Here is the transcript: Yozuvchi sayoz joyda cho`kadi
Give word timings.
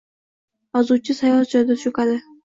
Yozuvchi 0.77 1.15
sayoz 1.17 1.51
joyda 1.51 1.77
cho`kadi 1.83 2.17